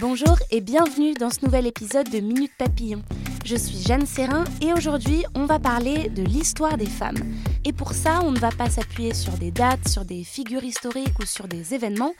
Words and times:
Bonjour 0.00 0.36
et 0.52 0.60
bienvenue 0.60 1.14
dans 1.14 1.28
ce 1.28 1.44
nouvel 1.44 1.66
épisode 1.66 2.08
de 2.08 2.20
Minute 2.20 2.52
Papillon. 2.56 3.02
Je 3.44 3.56
suis 3.56 3.78
Jeanne 3.78 4.06
Serrin 4.06 4.44
et 4.62 4.72
aujourd'hui 4.72 5.24
on 5.34 5.44
va 5.44 5.58
parler 5.58 6.08
de 6.08 6.22
l'histoire 6.22 6.76
des 6.76 6.86
femmes. 6.86 7.16
Et 7.64 7.72
pour 7.72 7.92
ça, 7.92 8.20
on 8.22 8.30
ne 8.30 8.38
va 8.38 8.50
pas 8.50 8.70
s'appuyer 8.70 9.12
sur 9.12 9.32
des 9.32 9.50
dates, 9.50 9.88
sur 9.88 10.04
des 10.04 10.22
figures 10.22 10.62
historiques 10.62 11.18
ou 11.18 11.26
sur 11.26 11.48
des 11.48 11.74
événements. 11.74 12.14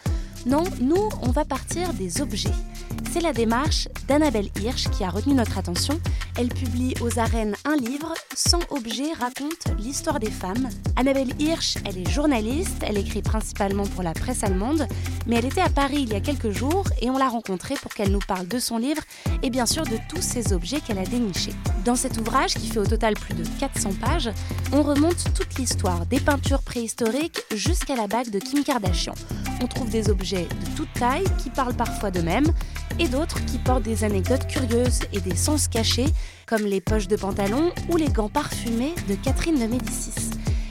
Non, 0.47 0.65
nous, 0.80 1.09
on 1.23 1.30
va 1.30 1.45
partir 1.45 1.92
des 1.95 2.20
objets. 2.20 2.52
C'est 3.10 3.20
la 3.20 3.33
démarche 3.33 3.88
d'Annabelle 4.06 4.48
Hirsch 4.61 4.88
qui 4.91 5.02
a 5.02 5.11
retenu 5.11 5.34
notre 5.34 5.59
attention. 5.59 5.98
Elle 6.38 6.48
publie 6.48 6.95
aux 7.01 7.19
arènes 7.19 7.56
un 7.64 7.77
livre, 7.77 8.14
100 8.34 8.61
objets 8.70 9.12
raconte 9.19 9.64
l'histoire 9.78 10.20
des 10.20 10.30
femmes. 10.30 10.69
Annabelle 10.97 11.33
Hirsch, 11.41 11.77
elle 11.84 11.98
est 11.98 12.11
journaliste, 12.11 12.83
elle 12.83 12.98
écrit 12.98 13.23
principalement 13.23 13.87
pour 13.87 14.02
la 14.02 14.12
presse 14.12 14.45
allemande, 14.45 14.87
mais 15.27 15.37
elle 15.37 15.47
était 15.47 15.61
à 15.61 15.70
Paris 15.70 16.02
il 16.02 16.12
y 16.12 16.16
a 16.16 16.20
quelques 16.20 16.50
jours 16.50 16.84
et 17.00 17.11
on 17.11 17.19
l'a 17.19 17.28
rencontrée 17.28 17.75
pour 17.80 17.92
qu'elle 17.92 18.12
nous 18.12 18.20
parle 18.27 18.47
de 18.47 18.58
son 18.58 18.78
livre 18.78 19.02
et 19.42 19.50
bien 19.50 19.67
sûr 19.67 19.84
de 19.84 19.98
tous 20.08 20.23
ces 20.23 20.52
objets 20.52 20.80
qu'elle 20.80 20.98
a 20.98 21.05
dénichés. 21.05 21.55
Dans 21.84 21.97
cet 21.97 22.19
ouvrage, 22.19 22.55
qui 22.55 22.69
fait 22.69 22.78
au 22.78 22.86
total 22.86 23.14
plus 23.14 23.34
de 23.34 23.45
400 23.58 23.91
pages, 24.00 24.30
on 24.73 24.83
remonte 24.83 25.33
toute 25.34 25.58
l'histoire 25.58 26.06
des 26.06 26.20
peintures 26.20 26.62
préhistoriques 26.62 27.42
jusqu'à 27.55 27.97
la 27.97 28.06
bague 28.06 28.30
de 28.30 28.39
Kim 28.39 28.62
Kardashian. 28.62 29.14
On 29.61 29.67
trouve 29.67 29.91
des 29.91 30.09
objets 30.09 30.47
de 30.47 30.77
toute 30.77 30.92
taille 30.92 31.25
qui 31.42 31.51
parlent 31.51 31.75
parfois 31.75 32.11
d'eux-mêmes 32.11 32.53
et 32.98 33.09
d'autres 33.09 33.45
qui 33.45 33.59
portent 33.59 33.83
des 33.83 34.05
anecdotes 34.05 34.47
curieuses 34.47 35.01
et 35.12 35.20
des 35.20 35.37
sens 35.37 35.69
cachés, 35.69 36.06
comme 36.47 36.62
les 36.62 36.81
poches 36.81 37.09
de 37.09 37.17
pantalon 37.17 37.73
ou 37.89 37.97
les 37.97 38.09
gants 38.09 38.29
parfumés 38.29 38.95
de 39.09 39.14
Catherine 39.14 39.59
de 39.59 39.67
Médicis. 39.67 40.31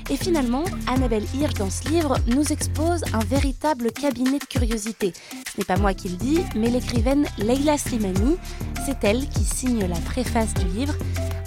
Et 0.10 0.16
finalement, 0.16 0.64
Annabelle 0.88 1.26
Hirsch, 1.36 1.56
dans 1.56 1.70
ce 1.70 1.90
livre, 1.90 2.18
nous 2.28 2.54
expose 2.54 3.04
un 3.14 3.20
véritable 3.20 3.92
cabinet 3.92 4.40
de 4.40 4.46
curiosité. 4.46 5.12
Ce 5.54 5.58
n'est 5.58 5.66
pas 5.66 5.76
moi 5.76 5.94
qui 5.94 6.08
le 6.08 6.16
dis, 6.16 6.40
mais 6.56 6.70
l'écrivaine 6.70 7.28
Leila 7.38 7.78
Slimani. 7.78 8.38
C'est 8.86 9.04
elle 9.04 9.28
qui 9.28 9.44
signe 9.44 9.86
la 9.86 10.00
préface 10.00 10.54
du 10.54 10.66
livre. 10.68 10.96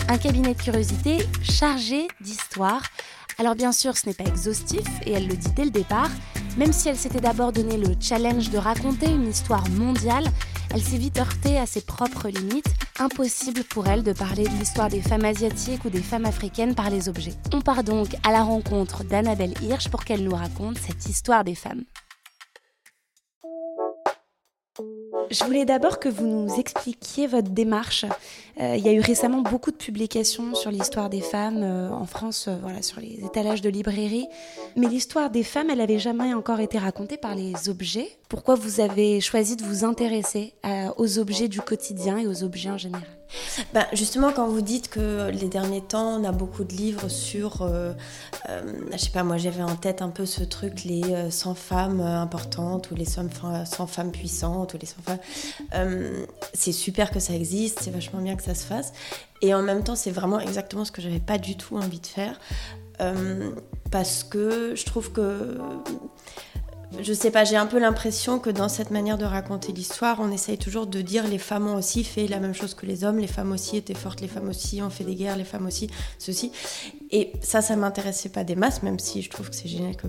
Un 0.09 0.19
cabinet 0.19 0.53
de 0.53 0.61
curiosité 0.61 1.19
chargé 1.43 2.07
d'histoire. 2.21 2.83
Alors 3.39 3.55
bien 3.55 3.73
sûr, 3.73 3.97
ce 3.97 4.07
n'est 4.07 4.15
pas 4.15 4.25
exhaustif, 4.25 4.87
et 5.07 5.13
elle 5.13 5.27
le 5.27 5.37
dit 5.37 5.53
dès 5.57 5.65
le 5.65 5.71
départ, 5.71 6.11
même 6.57 6.73
si 6.73 6.89
elle 6.89 6.97
s'était 6.97 7.21
d'abord 7.21 7.53
donné 7.53 7.77
le 7.77 7.95
challenge 8.01 8.51
de 8.51 8.59
raconter 8.59 9.11
une 9.11 9.29
histoire 9.29 9.69
mondiale, 9.71 10.25
elle 10.75 10.83
s'est 10.83 10.99
vite 10.99 11.19
heurtée 11.19 11.59
à 11.59 11.67
ses 11.67 11.81
propres 11.81 12.29
limites. 12.29 12.73
Impossible 12.99 13.65
pour 13.65 13.87
elle 13.87 14.03
de 14.03 14.13
parler 14.13 14.45
de 14.45 14.59
l'histoire 14.59 14.89
des 14.89 15.01
femmes 15.01 15.25
asiatiques 15.25 15.85
ou 15.85 15.91
des 15.91 16.03
femmes 16.03 16.27
africaines 16.27 16.75
par 16.75 16.91
les 16.91 17.09
objets. 17.09 17.35
On 17.53 17.61
part 17.61 17.83
donc 17.83 18.09
à 18.25 18.31
la 18.31 18.43
rencontre 18.43 19.05
d'Annabelle 19.05 19.55
Hirsch 19.63 19.89
pour 19.89 20.05
qu'elle 20.05 20.23
nous 20.23 20.35
raconte 20.35 20.79
cette 20.79 21.07
histoire 21.07 21.45
des 21.45 21.55
femmes. 21.55 21.85
Je 25.31 25.45
voulais 25.45 25.65
d'abord 25.65 25.99
que 26.01 26.09
vous 26.09 26.27
nous 26.27 26.55
expliquiez 26.59 27.27
votre 27.27 27.51
démarche. 27.51 28.05
Euh, 28.61 28.77
il 28.77 28.85
y 28.85 28.89
a 28.89 28.93
eu 28.93 29.01
récemment 29.01 29.43
beaucoup 29.43 29.71
de 29.71 29.77
publications 29.77 30.55
sur 30.55 30.71
l'histoire 30.71 31.09
des 31.09 31.21
femmes 31.21 31.63
euh, 31.63 31.91
en 31.91 32.05
France, 32.05 32.47
euh, 32.49 32.57
voilà, 32.61 32.83
sur 32.83 33.01
les 33.01 33.25
étalages 33.25 33.61
de 33.61 33.69
librairie. 33.69 34.27
Mais 34.77 34.89
l'histoire 34.89 35.31
des 35.31 35.45
femmes, 35.45 35.71
elle 35.71 35.79
n'avait 35.79 35.99
jamais 35.99 36.35
encore 36.35 36.61
été 36.61 36.79
racontée 36.79 37.17
par 37.17 37.35
les 37.35 37.69
objets. 37.69 38.09
Pourquoi 38.29 38.55
vous 38.55 38.81
avez 38.81 39.21
choisi 39.21 39.57
de 39.57 39.63
vous 39.63 39.85
intéresser 39.85 40.55
aux 40.97 41.19
objets 41.19 41.49
du 41.49 41.61
quotidien 41.61 42.19
et 42.19 42.27
aux 42.27 42.43
objets 42.43 42.71
en 42.71 42.79
général? 42.79 43.20
Ben 43.75 43.87
justement, 43.93 44.33
quand 44.33 44.49
vous 44.49 44.61
dites 44.61 44.89
que 44.89 45.31
les 45.31 45.49
derniers 45.49 45.83
temps, 45.83 46.21
on 46.21 46.25
a 46.25 46.33
beaucoup 46.33 46.65
de 46.65 46.73
livres 46.73 47.09
sur, 47.09 47.63
euh, 47.63 47.93
euh, 48.49 48.73
je 48.93 48.97
sais 48.97 49.11
pas, 49.11 49.23
moi 49.23 49.37
j'avais 49.39 49.63
en 49.63 49.77
tête 49.77 50.03
un 50.03 50.11
peu 50.11 50.27
ce 50.27 50.43
truc, 50.43 50.85
les 50.85 51.31
100 51.31 51.55
femmes 51.55 52.01
importantes 52.01 52.91
ou 52.91 52.95
les 52.95 53.05
100 53.05 53.29
femmes 53.87 54.13
puissantes 54.13 54.75
ou 54.75 54.79
les 54.79 54.87
100 54.87 54.97
femmes. 55.03 56.27
c'est 56.55 56.73
super 56.73 57.11
que 57.11 57.21
ça 57.21 57.35
existe, 57.35 57.81
c'est 57.83 57.91
vachement 57.91 58.21
bien 58.21 58.37
que 58.37 58.43
ça 58.43 58.55
se 58.55 58.65
fasse. 58.65 58.93
Et 59.43 59.55
en 59.55 59.63
même 59.63 59.83
temps, 59.83 59.97
c'est 59.97 60.11
vraiment 60.11 60.41
exactement 60.41 60.85
ce 60.85 60.93
que 60.93 61.01
j'avais 61.01 61.21
pas 61.21 61.39
du 61.39 61.57
tout 61.57 61.77
envie 61.77 62.01
de 62.01 62.07
faire. 62.07 62.41
parce 63.91 64.25
que 64.25 64.75
je 64.77 64.85
trouve 64.85 65.11
que 65.13 65.59
je 66.99 67.13
sais 67.13 67.31
pas, 67.31 67.45
j'ai 67.45 67.57
un 67.57 67.67
peu 67.67 67.79
l'impression 67.79 68.39
que 68.41 68.51
dans 68.51 68.69
cette 68.69 68.91
manière 68.91 69.17
de 69.17 69.25
raconter 69.25 69.73
l'histoire, 69.73 70.19
on 70.21 70.31
essaye 70.33 70.59
toujours 70.59 70.87
de 70.87 71.01
dire 71.01 71.27
les 71.29 71.39
femmes 71.39 71.69
ont 71.69 71.77
aussi 71.77 72.03
fait 72.03 72.27
la 72.27 72.41
même 72.41 72.55
chose 72.55 72.75
que 72.75 72.85
les 72.85 73.05
hommes, 73.05 73.19
les 73.19 73.29
femmes 73.29 73.53
aussi 73.53 73.77
étaient 73.77 73.95
fortes, 73.95 74.21
les 74.21 74.29
femmes 74.29 74.49
aussi 74.49 74.83
ont 74.83 74.91
fait 74.91 75.05
des 75.05 75.15
guerres, 75.15 75.37
les 75.37 75.45
femmes 75.45 75.67
aussi 75.67 75.89
ceci. 76.19 76.51
Et 77.13 77.33
ça, 77.43 77.63
ça 77.63 77.77
m'intéressait 77.77 78.29
pas 78.29 78.43
des 78.43 78.57
masses, 78.57 78.83
même 78.83 78.99
si 78.99 79.23
je 79.23 79.31
trouve 79.31 79.51
que 79.51 79.57
c'est 79.57 79.69
génial 79.69 79.97
que, 79.97 80.09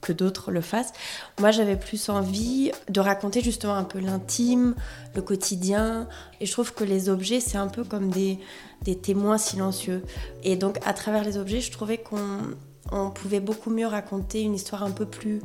que 0.00 0.12
d'autres 0.12 0.50
le 0.50 0.62
fassent. 0.62 0.92
Moi, 1.40 1.50
j'avais 1.50 1.76
plus 1.76 2.08
envie 2.08 2.72
de 2.88 3.00
raconter 3.00 3.42
justement 3.42 3.74
un 3.74 3.84
peu 3.84 3.98
l'intime, 3.98 4.74
le 5.14 5.22
quotidien. 5.22 6.08
Et 6.40 6.46
je 6.46 6.52
trouve 6.52 6.72
que 6.72 6.84
les 6.84 7.10
objets, 7.10 7.40
c'est 7.40 7.58
un 7.58 7.68
peu 7.68 7.84
comme 7.84 8.08
des, 8.08 8.38
des 8.82 8.96
témoins 8.96 9.38
silencieux. 9.38 10.02
Et 10.42 10.56
donc, 10.56 10.78
à 10.86 10.94
travers 10.94 11.22
les 11.22 11.36
objets, 11.36 11.60
je 11.60 11.70
trouvais 11.70 11.98
qu'on 11.98 12.40
on 12.92 13.10
pouvait 13.10 13.40
beaucoup 13.40 13.70
mieux 13.70 13.86
raconter 13.86 14.42
une 14.42 14.54
histoire 14.54 14.82
un 14.82 14.90
peu 14.90 15.06
plus 15.06 15.40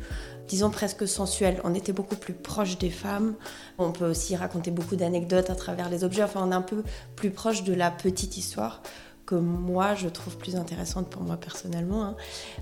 disons 0.49 0.71
presque 0.71 1.07
sensuelle. 1.07 1.61
On 1.63 1.73
était 1.73 1.93
beaucoup 1.93 2.15
plus 2.15 2.33
proche 2.33 2.77
des 2.77 2.89
femmes. 2.89 3.35
On 3.77 3.91
peut 3.91 4.09
aussi 4.09 4.35
raconter 4.35 4.71
beaucoup 4.71 4.97
d'anecdotes 4.97 5.49
à 5.49 5.55
travers 5.55 5.89
les 5.89 6.03
objets. 6.03 6.23
Enfin, 6.23 6.41
on 6.43 6.51
est 6.51 6.55
un 6.55 6.61
peu 6.61 6.83
plus 7.15 7.29
proche 7.29 7.63
de 7.63 7.73
la 7.73 7.91
petite 7.91 8.35
histoire 8.35 8.81
que 9.25 9.35
moi 9.35 9.93
je 9.93 10.09
trouve 10.09 10.37
plus 10.37 10.55
intéressante 10.55 11.07
pour 11.07 11.21
moi 11.21 11.37
personnellement. 11.37 12.03
Hein. 12.03 12.15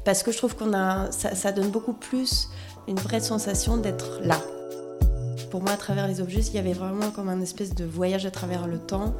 Parce 0.04 0.22
que 0.22 0.32
je 0.32 0.38
trouve 0.38 0.56
qu'on 0.56 0.74
a, 0.74 1.10
ça, 1.12 1.52
donne 1.54 1.72
beaucoup 1.72 1.94
plus 1.94 2.50
une 2.90 3.00
vraie 3.00 3.22
sensation 3.22 3.78
d'être 3.78 4.20
là. 4.22 4.40
Pour 5.50 5.62
moi, 5.62 5.72
à 5.72 5.78
travers 5.78 6.10
les 6.10 6.20
objets, 6.20 6.42
il 6.42 6.56
y 6.56 6.58
avait 6.58 6.74
vraiment 6.74 7.10
comme 7.12 7.30
un 7.30 7.40
espèce 7.40 7.74
de 7.74 7.86
voyage 7.86 8.26
à 8.26 8.32
travers 8.32 8.68
le 8.68 8.80
temps 8.80 9.16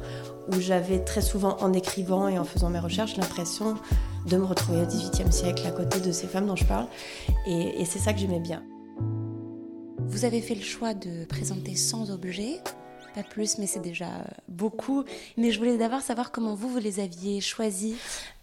où 0.52 0.60
j'avais 0.60 1.02
très 1.02 1.22
souvent, 1.22 1.56
en 1.60 1.72
écrivant 1.72 2.28
et 2.28 2.38
en 2.38 2.44
faisant 2.44 2.68
mes 2.68 2.78
recherches, 2.78 3.16
l'impression 3.16 3.76
de 4.28 4.36
me 4.36 4.44
retrouver 4.44 4.82
au 4.82 4.86
XVIIIe 4.86 5.32
siècle 5.32 5.66
à 5.66 5.70
côté 5.70 6.00
de 6.00 6.12
ces 6.12 6.26
femmes 6.26 6.46
dont 6.46 6.56
je 6.56 6.64
parle. 6.64 6.86
Et, 7.46 7.84
c'est 7.84 7.98
ça 7.98 8.12
que 8.12 8.18
j'aimais 8.18 8.40
bien. 8.40 8.62
Vous 10.06 10.24
avez 10.24 10.40
fait 10.40 10.54
le 10.54 10.62
choix 10.62 10.94
de 10.94 11.24
présenter 11.24 11.76
100 11.76 12.10
objets, 12.10 12.60
pas 13.14 13.22
plus, 13.22 13.58
mais 13.58 13.66
c'est 13.66 13.80
déjà 13.80 14.08
beaucoup. 14.48 15.04
Mais 15.36 15.50
je 15.50 15.58
voulais 15.58 15.78
d'abord 15.78 16.00
savoir 16.00 16.30
comment 16.30 16.54
vous, 16.54 16.68
vous 16.68 16.78
les 16.78 17.00
aviez 17.00 17.40
choisis. 17.40 17.96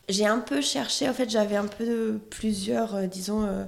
J'ai 0.09 0.25
un 0.25 0.39
peu 0.39 0.61
cherché, 0.61 1.07
en 1.09 1.13
fait, 1.13 1.29
j'avais 1.29 1.55
un 1.55 1.67
peu 1.67 2.19
plusieurs, 2.29 2.95
euh, 2.95 3.07
disons, 3.07 3.43
euh, 3.43 3.65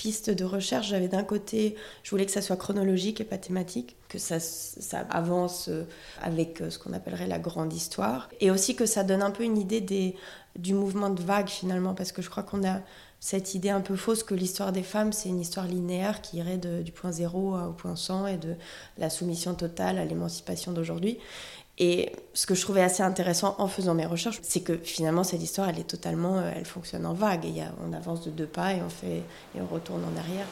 pistes 0.00 0.30
de 0.30 0.46
recherche. 0.46 0.88
J'avais 0.88 1.08
d'un 1.08 1.22
côté, 1.22 1.76
je 2.02 2.10
voulais 2.10 2.24
que 2.24 2.32
ça 2.32 2.40
soit 2.40 2.56
chronologique 2.56 3.20
et 3.20 3.24
pas 3.24 3.36
thématique, 3.36 3.96
que 4.08 4.16
ça, 4.16 4.40
ça 4.40 5.00
avance 5.10 5.68
euh, 5.68 5.84
avec 6.22 6.62
euh, 6.62 6.70
ce 6.70 6.78
qu'on 6.78 6.94
appellerait 6.94 7.26
la 7.26 7.38
grande 7.38 7.70
histoire, 7.74 8.30
et 8.40 8.50
aussi 8.50 8.74
que 8.74 8.86
ça 8.86 9.04
donne 9.04 9.20
un 9.20 9.30
peu 9.30 9.44
une 9.44 9.58
idée 9.58 9.82
des, 9.82 10.16
du 10.56 10.72
mouvement 10.72 11.10
de 11.10 11.22
vague 11.22 11.50
finalement, 11.50 11.92
parce 11.92 12.12
que 12.12 12.22
je 12.22 12.30
crois 12.30 12.42
qu'on 12.42 12.66
a 12.66 12.80
cette 13.22 13.54
idée 13.54 13.68
un 13.68 13.82
peu 13.82 13.94
fausse 13.94 14.22
que 14.22 14.34
l'histoire 14.34 14.72
des 14.72 14.82
femmes, 14.82 15.12
c'est 15.12 15.28
une 15.28 15.40
histoire 15.40 15.66
linéaire 15.66 16.22
qui 16.22 16.38
irait 16.38 16.56
du 16.56 16.90
point 16.90 17.12
zéro 17.12 17.54
au 17.54 17.72
point 17.74 17.94
100 17.94 18.28
et 18.28 18.36
de 18.38 18.54
la 18.96 19.10
soumission 19.10 19.54
totale 19.54 19.98
à 19.98 20.06
l'émancipation 20.06 20.72
d'aujourd'hui. 20.72 21.18
Et 21.78 22.12
ce 22.34 22.46
que 22.46 22.54
je 22.54 22.60
trouvais 22.60 22.82
assez 22.82 23.02
intéressant 23.02 23.54
en 23.58 23.66
faisant 23.66 23.94
mes 23.94 24.04
recherches, 24.04 24.38
c'est 24.42 24.60
que 24.60 24.76
finalement 24.76 25.24
cette 25.24 25.42
histoire, 25.42 25.68
elle 25.68 25.78
est 25.78 25.88
totalement, 25.88 26.36
euh, 26.36 26.52
elle 26.54 26.66
fonctionne 26.66 27.06
en 27.06 27.14
vague. 27.14 27.46
Et 27.46 27.62
on 27.82 27.92
avance 27.94 28.22
de 28.22 28.30
deux 28.30 28.46
pas 28.46 28.74
et 28.74 28.82
on 28.82 28.90
fait 28.90 29.22
et 29.54 29.60
on 29.60 29.66
retourne 29.66 30.02
en 30.04 30.18
arrière. 30.18 30.46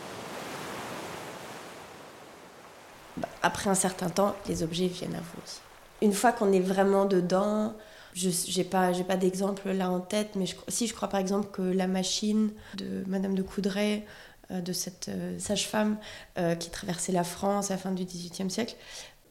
Bah, 3.19 3.29
après 3.43 3.69
un 3.69 3.75
certain 3.75 4.09
temps, 4.09 4.35
les 4.49 4.63
objets 4.63 4.87
viennent 4.87 5.15
à 5.15 5.21
vous 5.21 5.43
aussi. 5.45 5.61
Une 6.01 6.13
fois 6.13 6.33
qu'on 6.33 6.51
est 6.53 6.61
vraiment 6.61 7.05
dedans, 7.05 7.75
je 8.15 8.31
n'ai 8.57 8.65
pas, 8.65 8.93
pas 9.07 9.17
d'exemple 9.17 9.71
là 9.71 9.91
en 9.91 10.01
tête, 10.01 10.31
mais 10.35 10.47
si 10.69 10.87
je 10.87 10.95
crois 10.95 11.09
par 11.09 11.21
exemple 11.21 11.49
que 11.53 11.63
la 11.63 11.89
machine 11.89 12.53
de 12.77 13.05
Madame 13.07 13.35
de 13.35 13.43
Coudray, 13.43 14.05
euh, 14.51 14.63
de 14.63 14.73
cette 14.73 15.11
euh, 15.11 15.39
sage-femme 15.39 15.99
qui 16.59 16.71
traversait 16.71 17.13
la 17.13 17.25
France 17.25 17.71
à 17.71 17.75
la 17.75 17.79
fin 17.79 17.91
du 17.91 18.05
XVIIIe 18.05 18.51
siècle, 18.51 18.77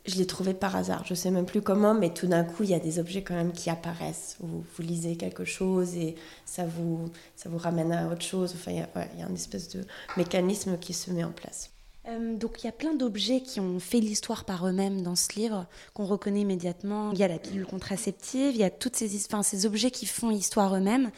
je 0.08 0.16
l'ai 0.16 0.26
trouvé 0.26 0.54
par 0.54 0.76
hasard. 0.76 1.04
Je 1.06 1.14
sais 1.14 1.32
même 1.32 1.46
plus 1.46 1.62
comment, 1.62 1.94
mais 1.94 2.14
tout 2.14 2.28
d'un 2.28 2.44
coup, 2.44 2.64
il 2.64 2.70
y 2.70 2.74
a 2.74 2.80
des 2.80 3.00
objets 3.00 3.22
quand 3.22 3.36
même 3.36 3.52
qui 3.52 3.70
apparaissent. 3.70 4.38
Vous, 4.40 4.64
vous 4.76 4.84
lisez 4.84 5.18
quelque 5.18 5.46
chose 5.46 5.96
et 5.96 6.16
ça 6.46 6.66
vous, 6.66 7.10
ça 7.36 7.50
vous 7.50 7.58
ramène 7.58 7.92
à 7.92 8.08
autre 8.08 8.22
chose. 8.22 8.54
Enfin, 8.56 8.72
il 8.72 8.78
y, 8.78 9.24
a, 9.24 9.28
une 9.28 9.36
espèce 9.36 9.70
de 9.70 9.84
mécanisme 10.16 10.78
qui 10.78 10.94
se 10.94 11.12
met 11.12 11.24
en 11.24 11.32
place. 11.32 11.72
Euh, 12.08 12.38
donc 12.38 12.64
il 12.64 12.68
y 12.68 12.70
a 12.70 12.74
plein 12.74 12.94
d'objets 12.94 13.42
qui 13.42 13.60
ont 13.60 13.80
fait 13.80 14.00
l'histoire 14.00 14.46
par 14.46 14.66
eux-mêmes 14.66 15.02
dans 15.02 15.18
ce 15.18 15.28
livre, 15.36 15.66
qu'on 15.94 16.06
reconnaît 16.06 16.42
immédiatement. 16.42 17.12
Il 17.12 17.20
y 17.20 17.24
a 17.24 17.28
la 17.28 17.38
pilule 17.38 17.66
contraceptive, 17.66 18.56
il 18.56 18.62
y 18.62 18.64
a 18.64 18.70
tous 18.70 18.92
ces, 18.94 19.10
ces 19.10 19.66
objets 19.66 19.92
qui 19.92 20.06
font 20.06 20.32
histoire 20.32 20.76
eux-mêmes, 20.76 21.12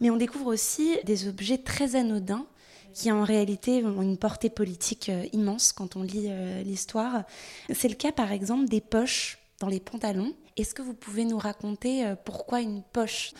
mais 0.00 0.10
on 0.10 0.16
découvre 0.16 0.46
aussi 0.46 0.98
des 1.04 1.26
objets 1.26 1.58
très 1.58 1.96
anodins 1.96 2.46
qui 2.96 3.12
en 3.12 3.24
réalité 3.24 3.84
ont 3.84 4.00
une 4.00 4.16
portée 4.16 4.48
politique 4.48 5.10
euh, 5.10 5.26
immense 5.34 5.72
quand 5.72 5.96
on 5.96 6.02
lit 6.02 6.28
euh, 6.28 6.62
l'histoire. 6.62 7.24
C'est 7.74 7.88
le 7.88 7.94
cas 7.94 8.10
par 8.10 8.32
exemple 8.32 8.68
des 8.68 8.80
poches 8.80 9.38
dans 9.60 9.68
les 9.68 9.80
pantalons. 9.80 10.34
Est-ce 10.56 10.74
que 10.74 10.80
vous 10.80 10.94
pouvez 10.94 11.26
nous 11.26 11.36
raconter 11.36 12.14
pourquoi 12.24 12.62
une 12.62 12.82
poche 12.82 13.32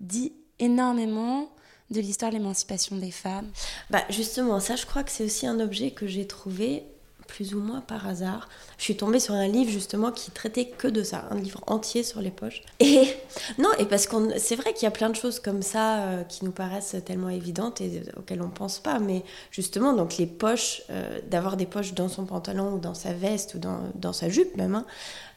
dit 0.00 0.32
énormément 0.58 1.52
de 1.92 2.00
l'histoire 2.00 2.32
de 2.32 2.36
l'émancipation 2.36 2.96
des 2.96 3.12
femmes? 3.12 3.50
Bah 3.90 4.02
Justement, 4.10 4.58
ça, 4.58 4.74
je 4.74 4.84
crois 4.84 5.04
que 5.04 5.12
c'est 5.12 5.24
aussi 5.24 5.46
un 5.46 5.60
objet 5.60 5.92
que 5.92 6.08
j'ai 6.08 6.26
trouvé 6.26 6.84
plus 7.34 7.54
ou 7.54 7.60
moins 7.60 7.80
par 7.80 8.06
hasard. 8.06 8.48
Je 8.78 8.84
suis 8.84 8.96
tombée 8.96 9.18
sur 9.18 9.34
un 9.34 9.48
livre 9.48 9.68
justement 9.68 10.12
qui 10.12 10.30
traitait 10.30 10.66
que 10.66 10.86
de 10.86 11.02
ça, 11.02 11.24
un 11.32 11.40
livre 11.40 11.60
entier 11.66 12.04
sur 12.04 12.20
les 12.20 12.30
poches. 12.30 12.62
Et 12.78 13.08
non, 13.58 13.70
et 13.80 13.86
parce 13.86 14.06
qu'on, 14.06 14.30
c'est 14.36 14.54
vrai 14.54 14.72
qu'il 14.72 14.84
y 14.84 14.86
a 14.86 14.92
plein 14.92 15.10
de 15.10 15.16
choses 15.16 15.40
comme 15.40 15.62
ça 15.62 15.96
euh, 15.96 16.22
qui 16.22 16.44
nous 16.44 16.52
paraissent 16.52 16.94
tellement 17.04 17.30
évidentes 17.30 17.80
et 17.80 18.02
auxquelles 18.16 18.40
on 18.40 18.50
pense 18.50 18.78
pas, 18.78 19.00
mais 19.00 19.24
justement, 19.50 19.94
donc 19.94 20.16
les 20.16 20.26
poches, 20.26 20.82
euh, 20.90 21.18
d'avoir 21.28 21.56
des 21.56 21.66
poches 21.66 21.94
dans 21.94 22.08
son 22.08 22.24
pantalon 22.24 22.74
ou 22.74 22.78
dans 22.78 22.94
sa 22.94 23.12
veste 23.12 23.54
ou 23.54 23.58
dans, 23.58 24.12
sa 24.12 24.28
jupe 24.28 24.56
même, 24.56 24.76
hein, 24.76 24.86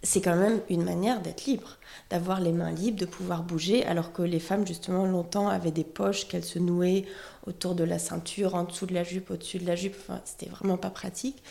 c'est 0.03 0.21
quand 0.21 0.35
même 0.35 0.61
une 0.69 0.83
manière 0.83 1.21
d'être 1.21 1.45
libre, 1.45 1.77
d'avoir 2.11 2.39
les 2.39 2.51
mains 2.51 2.71
libres, 2.71 2.99
de 2.99 3.07
pouvoir 3.07 3.41
bouger, 3.41 3.83
alors 3.85 4.13
que 4.13 4.21
les 4.21 4.39
femmes, 4.39 4.67
justement, 4.67 5.05
longtemps 5.05 5.47
avaient 5.47 5.71
des 5.71 5.83
poches 5.83 6.27
qu'elles 6.27 6.45
se 6.45 6.59
nouaient 6.59 7.05
autour 7.47 7.75
de 7.75 7.83
la 7.83 7.97
ceinture, 7.97 8.55
en 8.55 8.65
dessous 8.65 8.85
de 8.85 8.93
la 8.93 9.03
jupe, 9.03 9.31
au-dessus 9.31 9.57
de 9.57 9.65
la 9.65 9.75
jupe. 9.75 9.95
Enfin, 9.97 10.21
c'était 10.25 10.49
vraiment 10.49 10.77
pas 10.77 10.89
pratique. 10.89 11.41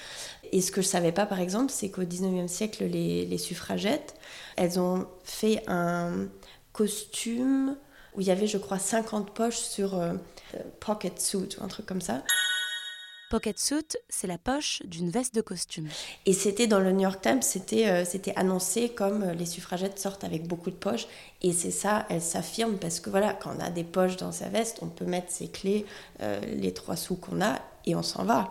Et 0.52 0.60
ce 0.60 0.70
que 0.70 0.82
je 0.82 0.86
savais 0.86 1.12
pas, 1.12 1.26
par 1.26 1.40
exemple, 1.40 1.72
c'est 1.72 1.90
qu'au 1.90 2.02
19e 2.02 2.48
siècle, 2.48 2.84
les, 2.84 3.26
les 3.26 3.38
suffragettes, 3.38 4.14
elles 4.56 4.78
ont 4.78 5.06
fait 5.24 5.62
un 5.66 6.28
costume 6.72 7.76
où 8.14 8.20
il 8.20 8.26
y 8.26 8.30
avait, 8.30 8.46
je 8.46 8.58
crois, 8.58 8.78
50 8.78 9.34
poches 9.34 9.58
sur 9.58 9.98
euh, 9.98 10.14
pocket 10.80 11.20
suit, 11.20 11.56
ou 11.58 11.64
un 11.64 11.68
truc 11.68 11.86
comme 11.86 12.00
ça. 12.00 12.22
Pocket 13.28 13.58
suit, 13.58 13.96
c'est 14.08 14.28
la 14.28 14.38
poche 14.38 14.82
d'une 14.84 15.10
veste 15.10 15.34
de 15.34 15.40
costume. 15.40 15.88
Et 16.26 16.32
c'était 16.32 16.68
dans 16.68 16.78
le 16.78 16.92
New 16.92 17.00
York 17.00 17.20
Times, 17.20 17.42
c'était 17.42 17.88
euh, 17.88 18.04
c'était 18.04 18.32
annoncé 18.36 18.90
comme 18.90 19.24
euh, 19.24 19.34
les 19.34 19.46
suffragettes 19.46 19.98
sortent 19.98 20.22
avec 20.22 20.46
beaucoup 20.46 20.70
de 20.70 20.76
poches. 20.76 21.08
Et 21.42 21.52
c'est 21.52 21.72
ça, 21.72 22.06
elles 22.08 22.22
s'affirment 22.22 22.78
parce 22.78 23.00
que 23.00 23.10
voilà, 23.10 23.32
quand 23.32 23.50
on 23.56 23.60
a 23.60 23.70
des 23.70 23.82
poches 23.82 24.16
dans 24.16 24.30
sa 24.30 24.48
veste, 24.48 24.78
on 24.80 24.86
peut 24.86 25.06
mettre 25.06 25.32
ses 25.32 25.48
clés, 25.48 25.86
euh, 26.22 26.40
les 26.40 26.72
trois 26.72 26.94
sous 26.94 27.16
qu'on 27.16 27.40
a, 27.40 27.60
et 27.86 27.94
on 27.94 28.02
s'en 28.02 28.24
va. 28.24 28.50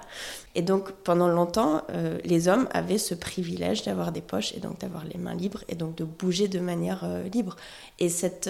Et 0.56 0.62
donc 0.62 0.92
pendant 0.92 1.28
longtemps, 1.28 1.84
les 2.24 2.48
hommes 2.48 2.68
avaient 2.72 2.98
ce 2.98 3.14
privilège 3.14 3.84
d'avoir 3.84 4.12
des 4.12 4.22
poches 4.22 4.54
et 4.54 4.60
donc 4.60 4.80
d'avoir 4.80 5.04
les 5.06 5.20
mains 5.20 5.36
libres 5.36 5.64
et 5.68 5.76
donc 5.76 5.96
de 5.96 6.06
bouger 6.06 6.48
de 6.48 6.60
manière 6.60 7.06
libre. 7.32 7.58
Et 8.00 8.10
cette 8.10 8.50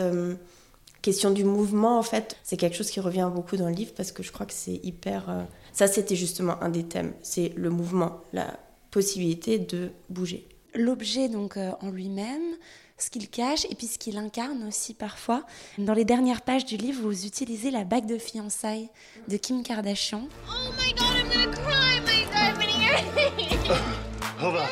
question 1.05 1.29
du 1.29 1.43
mouvement, 1.43 1.99
en 1.99 2.01
fait, 2.01 2.35
c'est 2.41 2.57
quelque 2.57 2.75
chose 2.75 2.89
qui 2.89 2.99
revient 2.99 3.29
beaucoup 3.31 3.57
dans 3.57 3.69
le 3.69 3.75
livre 3.75 3.91
parce 3.95 4.11
que 4.11 4.23
je 4.23 4.31
crois 4.31 4.47
que 4.47 4.53
c'est 4.53 4.79
hyper. 4.83 5.29
Euh, 5.29 5.43
ça, 5.71 5.85
c'était 5.85 6.15
justement 6.15 6.61
un 6.63 6.69
des 6.69 6.83
thèmes. 6.83 7.13
C'est 7.21 7.53
le 7.55 7.69
mouvement, 7.69 8.21
la 8.33 8.59
possibilité 8.89 9.59
de 9.59 9.91
bouger. 10.09 10.47
L'objet, 10.73 11.29
donc, 11.29 11.57
euh, 11.57 11.69
en 11.81 11.91
lui-même, 11.91 12.41
ce 12.97 13.09
qu'il 13.09 13.29
cache 13.29 13.65
et 13.69 13.75
puis 13.75 13.87
ce 13.87 13.97
qu'il 13.97 14.17
incarne 14.17 14.63
aussi 14.67 14.93
parfois. 14.93 15.43
Dans 15.77 15.93
les 15.93 16.05
dernières 16.05 16.41
pages 16.41 16.65
du 16.65 16.77
livre, 16.77 17.01
vous 17.01 17.25
utilisez 17.25 17.71
la 17.71 17.83
bague 17.83 18.05
de 18.05 18.17
fiançailles 18.17 18.89
de 19.27 19.37
Kim 19.37 19.63
Kardashian. 19.63 20.27
Oh 20.47 20.71
my 20.77 20.93
god, 20.93 21.05
I'm 21.15 21.29
gonna 21.29 21.47
cry, 21.55 21.99
my 22.05 22.25
on 24.41 24.53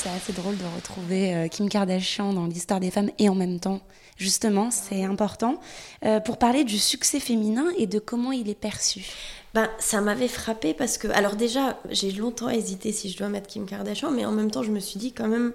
c'est 0.00 0.08
assez 0.08 0.32
drôle 0.32 0.56
de 0.56 0.64
retrouver 0.76 1.34
euh, 1.34 1.48
Kim 1.48 1.68
Kardashian 1.68 2.32
dans 2.32 2.46
l'histoire 2.46 2.80
des 2.80 2.90
femmes 2.90 3.10
et 3.18 3.28
en 3.28 3.34
même 3.34 3.60
temps, 3.60 3.80
justement, 4.16 4.70
c'est 4.70 5.04
important, 5.04 5.60
euh, 6.06 6.20
pour 6.20 6.38
parler 6.38 6.64
du 6.64 6.78
succès 6.78 7.20
féminin 7.20 7.66
et 7.76 7.86
de 7.86 7.98
comment 7.98 8.32
il 8.32 8.48
est 8.48 8.54
perçu. 8.54 9.04
Ben, 9.52 9.68
ça 9.78 10.00
m'avait 10.00 10.28
frappé 10.28 10.72
parce 10.72 10.96
que, 10.96 11.08
alors 11.08 11.36
déjà, 11.36 11.78
j'ai 11.90 12.12
longtemps 12.12 12.48
hésité 12.48 12.92
si 12.92 13.10
je 13.10 13.18
dois 13.18 13.28
mettre 13.28 13.48
Kim 13.48 13.66
Kardashian, 13.66 14.10
mais 14.10 14.24
en 14.24 14.32
même 14.32 14.50
temps, 14.50 14.62
je 14.62 14.70
me 14.70 14.80
suis 14.80 14.98
dit 14.98 15.12
quand 15.12 15.28
même, 15.28 15.52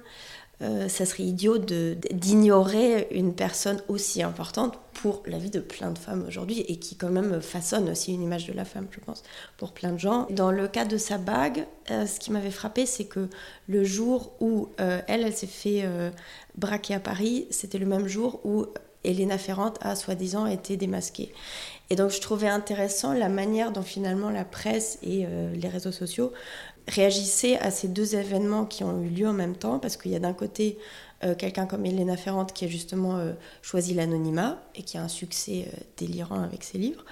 euh, 0.62 0.88
ça 0.88 1.06
serait 1.06 1.24
idiot 1.24 1.57
d'ignorer 1.57 3.07
une 3.12 3.34
personne 3.34 3.81
aussi 3.90 4.24
importante 4.24 4.80
pour 4.94 5.22
la 5.25 5.38
vie 5.38 5.50
de 5.50 5.60
plein 5.60 5.92
de 5.92 6.00
femmes 6.00 6.24
aujourd'hui 6.28 6.62
et 6.62 6.78
qui 6.78 6.96
quand 6.96 7.10
même 7.10 7.42
façonne 7.42 7.90
aussi 7.90 8.13
une 8.13 8.22
image 8.22 8.48
de 8.48 8.54
la 8.54 8.63
femme, 8.63 8.88
je 8.92 9.00
pense, 9.02 9.24
pour 9.57 9.74
plein 9.74 9.92
de 9.92 9.98
gens. 9.98 10.28
Dans 10.30 10.52
le 10.52 10.68
cas 10.68 10.86
de 10.86 10.98
sa 10.98 11.18
bague, 11.18 11.66
euh, 11.92 12.06
ce 12.06 12.19
qui 12.19 12.31
m'avait 12.31 12.52
frappé, 12.52 12.86
c'est 12.86 13.06
que 13.06 13.28
le 13.68 13.84
jour 13.84 14.31
où 14.40 14.69
euh, 14.80 15.02
elle, 15.07 15.24
elle 15.24 15.36
s'est 15.36 15.46
fait 15.46 15.84
braquer 16.56 16.96
à 16.96 17.00
Paris, 17.00 17.48
c'était 17.50 17.78
le 17.78 17.86
même 17.86 18.08
jour 18.08 18.40
où 18.46 18.66
Elena 19.04 19.38
Ferrand 19.38 19.74
a 19.81 19.96
soi-disant 19.96 20.46
été 20.48 20.78
démasquée. 20.78 21.34
Et 21.90 21.96
donc 21.96 22.12
je 22.12 22.22
trouvais 22.22 22.48
intéressant 22.48 23.13
la 23.13 23.30
manière 23.30 23.72
dont 23.72 23.84
finalement 23.84 24.30
la 24.30 24.46
presse 24.46 24.98
et 25.04 25.28
les 25.54 25.68
réseaux 25.68 25.92
sociaux 25.92 26.31
réagissait 26.88 27.58
à 27.60 27.72
ces 27.72 27.88
deux 27.88 28.16
événements 28.16 28.66
qui 28.66 28.84
ont 28.84 29.02
eu 29.02 29.10
lieu 29.10 29.28
en 29.28 29.34
même 29.34 29.56
temps, 29.56 29.80
parce 29.80 29.98
qu'il 29.98 30.12
y 30.12 30.16
a 30.16 30.20
d'un 30.20 30.34
côté 30.34 30.78
euh, 31.24 31.34
quelqu'un 31.34 31.66
comme 31.66 31.86
Elena 31.86 32.18
Ferrand 32.18 32.46
qui 32.46 32.66
a 32.66 32.68
justement 32.68 33.18
euh, 33.18 33.34
choisi 33.62 33.94
l'anonymat 33.94 34.62
et 34.76 34.84
qui 34.84 34.98
a 34.98 35.02
un 35.02 35.08
succès 35.08 35.66
euh, 35.68 35.78
délirant 35.98 36.42
avec 36.42 36.64
ses 36.64 36.78
livres. 36.78 37.06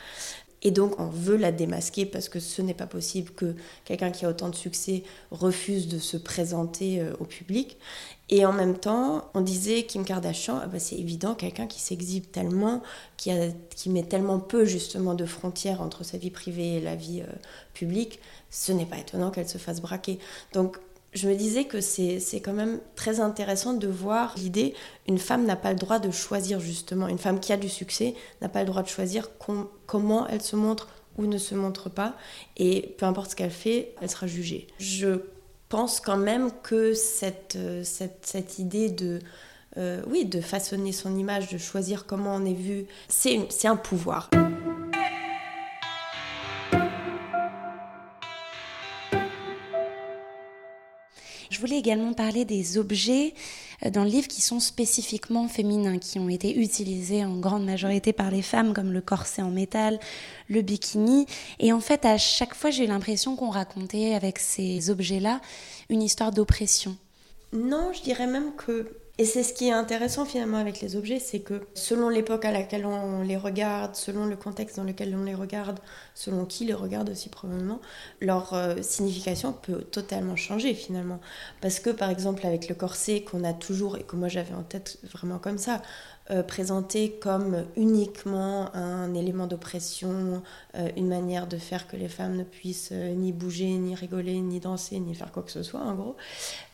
Et 0.63 0.71
donc 0.71 0.99
on 0.99 1.07
veut 1.07 1.35
la 1.35 1.51
démasquer 1.51 2.05
parce 2.05 2.29
que 2.29 2.39
ce 2.39 2.61
n'est 2.61 2.73
pas 2.73 2.87
possible 2.87 3.31
que 3.31 3.55
quelqu'un 3.85 4.11
qui 4.11 4.25
a 4.25 4.29
autant 4.29 4.49
de 4.49 4.55
succès 4.55 5.03
refuse 5.31 5.87
de 5.87 5.99
se 5.99 6.17
présenter 6.17 7.03
au 7.19 7.25
public. 7.25 7.77
Et 8.29 8.45
en 8.45 8.53
même 8.53 8.77
temps, 8.77 9.29
on 9.33 9.41
disait 9.41 9.83
Kim 9.83 10.05
Kardashian, 10.05 10.59
ah 10.63 10.67
bah 10.67 10.79
c'est 10.79 10.95
évident, 10.95 11.35
quelqu'un 11.35 11.67
qui 11.67 11.81
s'exhibe 11.81 12.31
tellement, 12.31 12.81
qui, 13.17 13.31
met 13.87 14.03
tellement 14.03 14.39
peu 14.39 14.65
justement 14.65 15.13
de 15.13 15.25
frontières 15.25 15.81
entre 15.81 16.03
sa 16.03 16.17
vie 16.17 16.31
privée 16.31 16.77
et 16.77 16.81
la 16.81 16.95
vie 16.95 17.21
publique, 17.73 18.19
ce 18.49 18.71
n'est 18.71 18.85
pas 18.85 18.97
étonnant 18.97 19.29
qu'elle 19.29 19.49
se 19.49 19.57
fasse 19.57 19.81
braquer. 19.81 20.19
Donc 20.53 20.77
je 21.13 21.27
me 21.27 21.35
disais 21.35 21.65
que 21.65 21.81
c'est 21.81 22.41
quand 22.43 22.53
même 22.53 22.79
très 22.95 23.19
intéressant 23.19 23.73
de 23.73 23.87
voir 23.87 24.33
l'idée, 24.37 24.73
une 25.07 25.17
femme 25.17 25.45
n'a 25.45 25.55
pas 25.55 25.71
le 25.71 25.79
droit 25.79 25.99
de 25.99 26.11
choisir 26.11 26.59
justement, 26.59 27.07
une 27.07 27.17
femme 27.17 27.39
qui 27.39 27.53
a 27.53 27.57
du 27.57 27.69
succès 27.69 28.15
n'a 28.41 28.49
pas 28.49 28.61
le 28.61 28.67
droit 28.67 28.83
de 28.83 28.87
choisir 28.87 29.29
comment 29.85 30.27
elle 30.27 30.41
se 30.41 30.55
montre 30.55 30.87
ou 31.17 31.25
ne 31.25 31.37
se 31.37 31.53
montre 31.53 31.89
pas, 31.89 32.15
et 32.57 32.95
peu 32.97 33.05
importe 33.05 33.31
ce 33.31 33.35
qu'elle 33.35 33.51
fait, 33.51 33.93
elle 34.01 34.09
sera 34.09 34.25
jugée. 34.25 34.67
Je 34.79 35.21
pense 35.69 35.99
quand 35.99 36.17
même 36.17 36.49
que 36.63 36.93
cette, 36.93 37.57
cette, 37.83 38.59
idée 38.59 38.89
de... 38.89 39.19
Euh, 39.77 40.01
de 40.23 40.41
façonner 40.41 40.91
son 40.91 41.17
image, 41.17 41.49
de 41.49 41.57
choisir 41.57 42.05
comment 42.05 42.35
on 42.35 42.45
est 42.45 42.53
vu, 42.53 42.85
c'est 43.07 43.67
un 43.67 43.75
pouvoir. 43.75 44.29
Voulais 51.65 51.79
également 51.79 52.13
parler 52.13 52.45
des 52.45 52.77
objets 52.77 53.33
euh, 53.85 53.89
dans 53.89 54.03
le 54.03 54.09
livre 54.09 54.27
qui 54.27 54.41
sont 54.41 54.59
spécifiquement 54.59 55.47
féminins, 55.47 55.97
qui 55.97 56.19
ont 56.19 56.29
été 56.29 56.59
utilisés 56.59 57.23
en 57.23 57.37
grande 57.37 57.65
majorité 57.65 58.11
par 58.11 58.31
les 58.31 58.41
femmes, 58.41 58.73
comme 58.73 58.91
le 58.91 59.01
corset 59.01 59.41
en 59.41 59.49
métal, 59.49 59.99
le 60.49 60.61
bikini. 60.61 61.25
Et 61.59 61.71
en 61.71 61.79
fait, 61.79 62.05
à 62.05 62.17
chaque 62.17 62.53
fois, 62.53 62.69
j'ai 62.69 62.83
eu 62.83 62.87
l'impression 62.87 63.35
qu'on 63.35 63.49
racontait 63.49 64.13
avec 64.13 64.39
ces 64.39 64.89
objets-là 64.89 65.39
une 65.89 66.01
histoire 66.01 66.31
d'oppression. 66.31 66.97
Non, 67.53 67.91
je 67.93 68.01
dirais 68.01 68.27
même 68.27 68.55
que 68.57 68.87
et 69.19 69.25
c'est 69.25 69.43
ce 69.43 69.53
qui 69.53 69.67
est 69.67 69.71
intéressant 69.71 70.25
finalement 70.25 70.57
avec 70.57 70.81
les 70.81 70.95
objets, 70.95 71.19
c'est 71.19 71.41
que 71.41 71.61
selon 71.75 72.09
l'époque 72.09 72.45
à 72.45 72.51
laquelle 72.51 72.87
on 72.87 73.21
les 73.21 73.37
regarde, 73.37 73.95
selon 73.95 74.25
le 74.25 74.35
contexte 74.35 74.77
dans 74.77 74.83
lequel 74.83 75.15
on 75.15 75.23
les 75.23 75.35
regarde, 75.35 75.79
selon 76.15 76.45
qui 76.45 76.65
les 76.65 76.73
regarde 76.73 77.11
aussi 77.11 77.29
probablement, 77.29 77.79
leur 78.21 78.55
euh, 78.55 78.75
signification 78.81 79.53
peut 79.53 79.81
totalement 79.83 80.35
changer 80.35 80.73
finalement. 80.73 81.19
Parce 81.61 81.79
que 81.79 81.91
par 81.91 82.09
exemple 82.09 82.47
avec 82.47 82.67
le 82.67 82.73
corset 82.73 83.21
qu'on 83.21 83.43
a 83.43 83.53
toujours, 83.53 83.97
et 83.97 84.03
que 84.03 84.15
moi 84.15 84.29
j'avais 84.29 84.55
en 84.55 84.63
tête 84.63 84.97
vraiment 85.03 85.37
comme 85.37 85.59
ça, 85.59 85.83
euh, 86.31 86.41
présenté 86.41 87.11
comme 87.11 87.65
uniquement 87.75 88.73
un 88.73 89.13
élément 89.13 89.45
d'oppression, 89.45 90.41
euh, 90.73 90.89
une 90.97 91.07
manière 91.07 91.45
de 91.45 91.57
faire 91.57 91.87
que 91.87 91.97
les 91.97 92.09
femmes 92.09 92.35
ne 92.35 92.43
puissent 92.43 92.91
ni 92.91 93.31
bouger, 93.31 93.69
ni 93.77 93.93
rigoler, 93.93 94.39
ni 94.39 94.59
danser, 94.59 94.99
ni 94.99 95.13
faire 95.13 95.31
quoi 95.31 95.43
que 95.43 95.51
ce 95.51 95.61
soit 95.61 95.81
en 95.81 95.93
gros, 95.93 96.15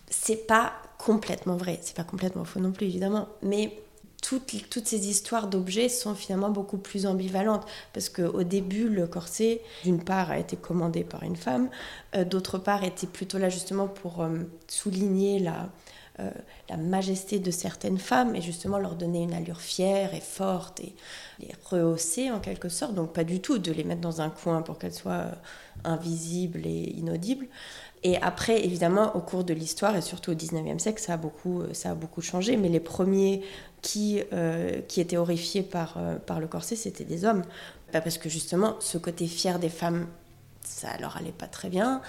c'est 0.09 0.47
pas 0.47 0.73
complètement 0.97 1.55
vrai, 1.55 1.79
c'est 1.81 1.95
pas 1.95 2.03
complètement 2.03 2.43
faux 2.43 2.59
non 2.59 2.71
plus 2.71 2.87
évidemment, 2.87 3.27
mais 3.41 3.81
toutes, 4.21 4.69
toutes 4.69 4.87
ces 4.87 5.07
histoires 5.07 5.47
d'objets 5.47 5.89
sont 5.89 6.13
finalement 6.13 6.49
beaucoup 6.49 6.77
plus 6.77 7.05
ambivalentes 7.05 7.65
parce 7.93 8.09
qu'au 8.09 8.43
début, 8.43 8.89
le 8.89 9.07
corset, 9.07 9.61
d'une 9.83 10.03
part, 10.03 10.31
a 10.31 10.39
été 10.39 10.57
commandé 10.57 11.03
par 11.03 11.23
une 11.23 11.37
femme, 11.37 11.69
euh, 12.15 12.25
d'autre 12.25 12.57
part, 12.57 12.83
était 12.83 13.07
plutôt 13.07 13.37
là 13.37 13.49
justement 13.49 13.87
pour 13.87 14.21
euh, 14.21 14.39
souligner 14.67 15.39
la, 15.39 15.69
euh, 16.19 16.29
la 16.69 16.75
majesté 16.75 17.39
de 17.39 17.49
certaines 17.49 17.97
femmes 17.97 18.35
et 18.35 18.41
justement 18.41 18.77
leur 18.77 18.95
donner 18.95 19.23
une 19.23 19.33
allure 19.33 19.61
fière 19.61 20.13
et 20.13 20.19
forte 20.19 20.81
et 20.81 20.93
les 21.39 21.51
rehausser 21.63 22.29
en 22.29 22.39
quelque 22.39 22.67
sorte. 22.67 22.93
Donc 22.93 23.13
pas 23.13 23.23
du 23.23 23.39
tout 23.39 23.57
de 23.57 23.71
les 23.71 23.85
mettre 23.85 24.01
dans 24.01 24.19
un 24.19 24.29
coin 24.29 24.61
pour 24.61 24.77
qu'elles 24.77 24.93
soient 24.93 25.31
invisibles 25.85 26.65
et 26.65 26.93
inaudibles. 26.97 27.47
Et 28.03 28.17
après, 28.21 28.63
évidemment, 28.63 29.15
au 29.15 29.19
cours 29.19 29.43
de 29.43 29.53
l'histoire, 29.53 29.95
et 29.95 30.01
surtout 30.01 30.31
au 30.31 30.35
19e 30.35 30.79
siècle, 30.79 31.01
ça 31.01 31.13
a 31.13 31.17
beaucoup, 31.17 31.63
ça 31.73 31.91
a 31.91 31.95
beaucoup 31.95 32.21
changé. 32.21 32.55
Mais 32.55 32.69
les 32.69 32.79
premiers 32.79 33.41
qui, 33.81 34.21
euh, 34.31 34.81
qui 34.87 35.01
étaient 35.01 35.17
horrifiés 35.17 35.63
par, 35.63 35.95
euh, 35.97 36.15
par 36.15 36.39
le 36.39 36.47
corset, 36.47 36.75
c'était 36.75 37.03
des 37.03 37.25
hommes. 37.25 37.43
parce 37.91 38.19
que 38.19 38.29
justement, 38.29 38.75
ce 38.79 38.99
côté 38.99 39.25
fier 39.25 39.57
des 39.57 39.69
femmes, 39.69 40.07
ça 40.63 40.95
leur 40.99 41.17
allait 41.17 41.31
pas 41.31 41.47
très 41.47 41.69
bien. 41.69 42.01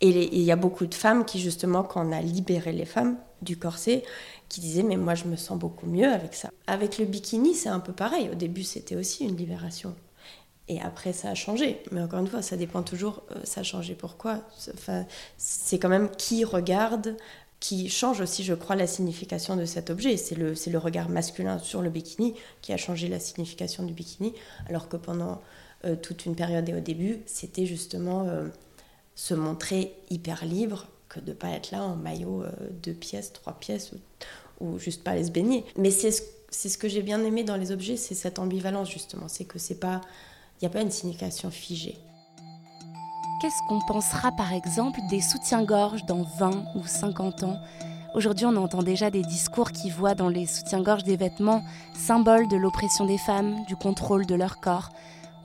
Et 0.00 0.36
il 0.36 0.42
y 0.42 0.52
a 0.52 0.56
beaucoup 0.56 0.86
de 0.86 0.94
femmes 0.94 1.24
qui, 1.24 1.40
justement, 1.40 1.82
quand 1.82 2.06
on 2.06 2.12
a 2.12 2.20
libéré 2.20 2.72
les 2.72 2.84
femmes 2.84 3.16
du 3.42 3.56
corset, 3.56 4.04
qui 4.48 4.60
disaient 4.60 4.84
Mais 4.84 4.96
moi, 4.96 5.14
je 5.14 5.24
me 5.24 5.36
sens 5.36 5.58
beaucoup 5.58 5.86
mieux 5.86 6.08
avec 6.08 6.34
ça. 6.34 6.50
Avec 6.66 6.98
le 6.98 7.04
bikini, 7.04 7.54
c'est 7.54 7.68
un 7.68 7.80
peu 7.80 7.92
pareil. 7.92 8.28
Au 8.30 8.34
début, 8.34 8.62
c'était 8.62 8.96
aussi 8.96 9.24
une 9.24 9.36
libération. 9.36 9.94
Et 10.68 10.80
après, 10.80 11.12
ça 11.12 11.30
a 11.30 11.34
changé. 11.34 11.82
Mais 11.92 12.00
encore 12.00 12.20
une 12.20 12.26
fois, 12.26 12.42
ça 12.42 12.56
dépend 12.56 12.82
toujours, 12.82 13.22
euh, 13.30 13.40
ça 13.44 13.60
a 13.60 13.64
changé 13.64 13.94
pourquoi. 13.94 14.40
Enfin, 14.72 15.04
c'est 15.36 15.78
quand 15.78 15.90
même 15.90 16.10
qui 16.16 16.44
regarde, 16.44 17.16
qui 17.60 17.90
change 17.90 18.20
aussi, 18.20 18.44
je 18.44 18.54
crois, 18.54 18.74
la 18.74 18.86
signification 18.86 19.56
de 19.56 19.66
cet 19.66 19.90
objet. 19.90 20.16
C'est 20.16 20.34
le, 20.34 20.54
le 20.54 20.78
regard 20.78 21.10
masculin 21.10 21.58
sur 21.58 21.82
le 21.82 21.90
bikini 21.90 22.34
qui 22.62 22.72
a 22.72 22.78
changé 22.78 23.08
la 23.08 23.20
signification 23.20 23.82
du 23.82 23.92
bikini, 23.92 24.32
alors 24.68 24.88
que 24.88 24.96
pendant 24.96 25.42
euh, 25.84 25.96
toute 25.96 26.24
une 26.24 26.34
période 26.34 26.66
et 26.68 26.74
au 26.74 26.80
début, 26.80 27.18
c'était 27.26 27.66
justement 27.66 28.26
euh, 28.26 28.48
se 29.14 29.34
montrer 29.34 29.94
hyper 30.08 30.46
libre 30.46 30.86
que 31.10 31.20
de 31.20 31.30
ne 31.30 31.36
pas 31.36 31.50
être 31.50 31.72
là 31.72 31.84
en 31.84 31.94
maillot 31.94 32.42
deux 32.82 32.94
pièces, 32.94 33.32
trois 33.34 33.52
pièces, 33.52 33.92
ou, 34.60 34.78
juste 34.78 35.04
pas 35.04 35.10
aller 35.10 35.24
se 35.24 35.30
baigner. 35.30 35.64
Mais 35.76 35.90
c'est 35.90 36.10
ce, 36.10 36.22
ce 36.50 36.78
que 36.78 36.88
j'ai 36.88 37.02
bien 37.02 37.22
aimé 37.22 37.44
dans 37.44 37.56
les 37.56 37.70
objets, 37.70 37.96
c'est 37.98 38.14
cette 38.14 38.38
ambivalence 38.38 38.90
justement. 38.90 39.28
C'est 39.28 39.44
que 39.44 39.58
c'est 39.58 39.78
pas 39.78 40.00
il 40.56 40.64
n'y 40.64 40.66
a 40.66 40.70
pas 40.70 40.82
une 40.82 40.90
signification 40.90 41.50
figée. 41.50 41.98
Qu'est-ce 43.40 43.68
qu'on 43.68 43.80
pensera 43.80 44.32
par 44.32 44.52
exemple 44.52 45.00
des 45.10 45.20
soutiens-gorge 45.20 46.04
dans 46.06 46.22
20 46.22 46.64
ou 46.76 46.86
50 46.86 47.42
ans? 47.42 47.60
Aujourd'hui, 48.14 48.46
on 48.46 48.56
entend 48.56 48.82
déjà 48.82 49.10
des 49.10 49.22
discours 49.22 49.72
qui 49.72 49.90
voient 49.90 50.14
dans 50.14 50.28
les 50.28 50.46
soutiens-gorge 50.46 51.02
des 51.02 51.16
vêtements 51.16 51.64
symboles 51.94 52.46
de 52.48 52.56
l'oppression 52.56 53.04
des 53.04 53.18
femmes, 53.18 53.64
du 53.66 53.74
contrôle 53.74 54.24
de 54.24 54.36
leur 54.36 54.60
corps. 54.60 54.90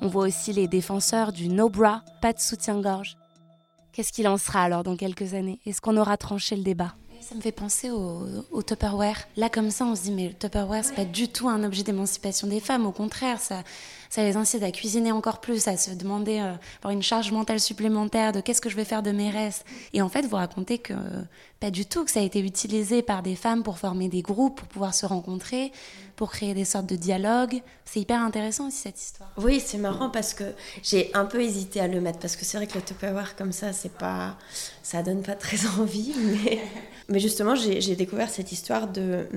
On 0.02 0.08
voit 0.08 0.28
aussi 0.28 0.54
les 0.54 0.68
défenseurs 0.68 1.34
du 1.34 1.50
no 1.50 1.68
bra, 1.68 2.04
pas 2.22 2.32
de 2.32 2.40
soutien-gorge. 2.40 3.18
Qu'est-ce 3.92 4.14
qu'il 4.14 4.28
en 4.28 4.38
sera 4.38 4.62
alors 4.62 4.84
dans 4.84 4.96
quelques 4.96 5.34
années? 5.34 5.60
Est-ce 5.66 5.82
qu'on 5.82 5.98
aura 5.98 6.16
tranché 6.16 6.56
le 6.56 6.64
débat? 6.64 6.94
Ça 7.22 7.36
me 7.36 7.42
fait 7.42 7.52
penser 7.52 7.92
au, 7.92 8.24
au, 8.52 8.62
Tupperware. 8.64 9.28
Là, 9.38 9.50
comme 9.50 9.72
ça, 9.72 9.86
on 9.86 9.96
se 9.96 10.04
dit, 10.04 10.12
mais 10.12 10.28
le 10.30 10.34
Tupperware, 10.34 10.84
c'est 10.84 10.96
pas 10.96 11.06
du 11.06 11.28
tout 11.28 11.48
un 11.50 11.64
objet 11.64 11.84
d'émancipation 11.84 12.48
des 12.48 12.60
femmes. 12.60 12.86
Au 12.86 12.92
contraire, 12.92 13.40
ça, 13.40 13.64
ça 14.10 14.24
les 14.24 14.36
incite 14.36 14.64
à 14.64 14.72
cuisiner 14.72 15.12
encore 15.12 15.40
plus, 15.40 15.68
à 15.68 15.78
se 15.78 15.92
demander, 15.92 16.40
euh, 16.40 16.54
avoir 16.80 16.92
une 16.92 17.04
charge 17.04 17.32
mentale 17.32 17.60
supplémentaire 17.60 18.32
de 18.32 18.42
qu'est-ce 18.42 18.62
que 18.62 18.70
je 18.70 18.76
vais 18.76 18.86
faire 18.86 19.04
de 19.04 19.12
mes 19.12 19.30
restes. 19.30 19.66
Et 19.94 20.02
en 20.02 20.10
fait, 20.10 20.26
vous 20.26 20.36
racontez 20.36 20.80
que 20.80 20.94
pas 21.60 21.72
du 21.72 21.86
tout, 21.86 22.06
que 22.06 22.12
ça 22.12 22.22
a 22.22 22.24
été 22.24 22.40
utilisé 22.40 23.02
par 23.02 23.22
des 23.22 23.36
femmes 23.36 23.64
pour 23.64 23.78
former 23.78 24.08
des 24.08 24.22
groupes, 24.22 24.60
pour 24.60 24.68
pouvoir 24.68 24.94
se 24.94 25.06
rencontrer, 25.06 25.72
pour 26.16 26.32
créer 26.32 26.54
des 26.54 26.66
sortes 26.66 26.86
de 26.86 26.96
dialogues. 26.96 27.62
C'est 27.86 28.00
hyper 28.00 28.22
intéressant 28.22 28.68
aussi 28.68 28.78
cette 28.78 29.00
histoire. 29.00 29.32
Oui, 29.38 29.62
c'est 29.66 29.78
marrant 29.78 30.10
parce 30.10 30.34
que 30.34 30.44
j'ai 30.84 31.12
un 31.14 31.26
peu 31.26 31.42
hésité 31.42 31.80
à 31.82 31.88
le 31.88 32.02
mettre 32.02 32.20
parce 32.20 32.36
que 32.36 32.46
c'est 32.46 32.58
vrai 32.58 32.68
que 32.68 32.76
le 32.76 32.82
Tupperware 32.82 33.36
comme 33.36 33.52
ça, 33.52 33.74
c'est 33.74 33.94
pas, 33.94 34.38
ça 34.84 35.04
donne 35.04 35.22
pas 35.22 35.36
très 35.36 35.66
envie, 35.80 36.16
mais, 36.18 36.62
mais 37.10 37.20
justement, 37.20 37.56
j'ai 37.56 37.96
découvert 37.96 38.30
cette 38.30 38.52
histoire 38.52 38.88
de, 38.88 39.28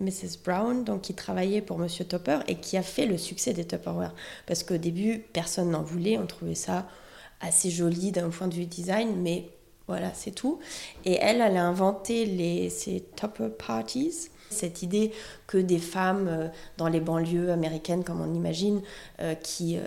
Mrs. 0.00 0.38
Brown, 0.44 0.84
donc 0.84 1.02
qui 1.02 1.14
travaillait 1.14 1.62
pour 1.62 1.78
Monsieur 1.78 2.04
Topper 2.04 2.40
et 2.48 2.56
qui 2.56 2.76
a 2.76 2.82
fait 2.82 3.06
le 3.06 3.16
succès 3.16 3.52
des 3.52 3.64
Tupperware. 3.64 4.14
Parce 4.46 4.62
qu'au 4.62 4.76
début, 4.76 5.24
personne 5.32 5.70
n'en 5.70 5.82
voulait, 5.82 6.18
on 6.18 6.26
trouvait 6.26 6.54
ça 6.54 6.86
assez 7.40 7.70
joli 7.70 8.12
d'un 8.12 8.28
point 8.28 8.48
de 8.48 8.54
vue 8.54 8.66
design, 8.66 9.16
mais 9.22 9.48
voilà, 9.86 10.12
c'est 10.14 10.30
tout. 10.30 10.60
Et 11.04 11.14
elle, 11.14 11.40
elle 11.40 11.56
a 11.56 11.64
inventé 11.64 12.68
ces 12.70 13.04
Tupper 13.16 13.48
Parties. 13.48 14.28
Cette 14.50 14.82
idée 14.82 15.12
que 15.46 15.58
des 15.58 15.78
femmes 15.78 16.26
euh, 16.28 16.48
dans 16.76 16.88
les 16.88 16.98
banlieues 16.98 17.50
américaines, 17.52 18.02
comme 18.02 18.20
on 18.20 18.34
imagine, 18.34 18.82
euh, 19.20 19.34
qui 19.34 19.76
euh, 19.76 19.82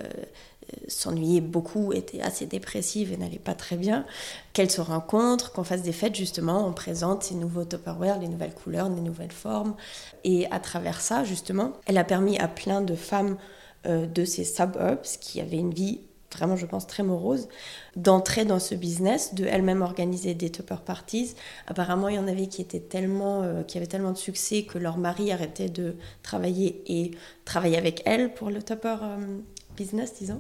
s'ennuyaient 0.87 1.41
beaucoup, 1.41 1.93
étaient 1.93 2.21
assez 2.21 2.45
dépressives 2.45 3.11
et 3.11 3.17
n'allaient 3.17 3.37
pas 3.39 3.53
très 3.53 3.75
bien, 3.75 4.05
qu'elles 4.53 4.71
se 4.71 4.81
rencontrent, 4.81 5.51
qu'on 5.51 5.63
fasse 5.63 5.81
des 5.81 5.91
fêtes 5.91 6.15
justement, 6.15 6.67
on 6.67 6.73
présente 6.73 7.23
ces 7.23 7.35
nouveaux 7.35 7.65
Tupperware, 7.65 8.19
les 8.19 8.27
nouvelles 8.27 8.53
couleurs, 8.53 8.89
les 8.89 9.01
nouvelles 9.01 9.31
formes. 9.31 9.75
Et 10.23 10.49
à 10.51 10.59
travers 10.59 11.01
ça, 11.01 11.23
justement, 11.23 11.73
elle 11.85 11.97
a 11.97 12.03
permis 12.03 12.37
à 12.39 12.47
plein 12.47 12.81
de 12.81 12.95
femmes 12.95 13.37
euh, 13.85 14.05
de 14.05 14.25
ces 14.25 14.43
suburbs 14.43 15.01
qui 15.19 15.41
avaient 15.41 15.57
une 15.57 15.73
vie 15.73 15.99
vraiment, 16.33 16.55
je 16.55 16.65
pense, 16.65 16.87
très 16.87 17.03
morose, 17.03 17.47
d'entrer 17.95 18.45
dans 18.45 18.59
ce 18.59 18.75
business, 18.75 19.33
de 19.33 19.45
elle-même 19.45 19.81
organiser 19.81 20.33
des 20.33 20.51
tupper 20.51 20.77
parties. 20.85 21.35
Apparemment, 21.67 22.09
il 22.09 22.15
y 22.15 22.19
en 22.19 22.27
avait 22.27 22.47
qui 22.47 22.61
étaient 22.61 22.79
tellement, 22.79 23.43
euh, 23.43 23.63
qui 23.63 23.77
avaient 23.77 23.87
tellement 23.87 24.11
de 24.11 24.17
succès 24.17 24.63
que 24.63 24.77
leur 24.77 24.97
mari 24.97 25.31
arrêtait 25.31 25.69
de 25.69 25.95
travailler 26.21 26.83
et 26.87 27.11
travaillait 27.45 27.77
avec 27.77 28.01
elle 28.05 28.33
pour 28.33 28.49
le 28.49 28.61
tupper 28.61 28.95
euh, 29.01 29.37
business, 29.75 30.13
disons. 30.19 30.39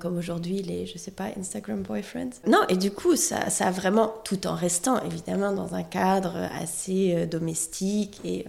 comme 0.00 0.16
aujourd'hui 0.16 0.62
les, 0.62 0.86
je 0.86 0.98
sais 0.98 1.10
pas, 1.10 1.28
Instagram 1.38 1.82
boyfriends. 1.82 2.30
Non, 2.46 2.60
et 2.68 2.76
du 2.76 2.90
coup, 2.90 3.16
ça, 3.16 3.50
ça 3.50 3.66
a 3.66 3.70
vraiment, 3.70 4.14
tout 4.24 4.46
en 4.46 4.54
restant 4.54 5.02
évidemment 5.04 5.52
dans 5.52 5.74
un 5.74 5.82
cadre 5.82 6.36
assez 6.58 7.26
domestique 7.26 8.20
et 8.24 8.46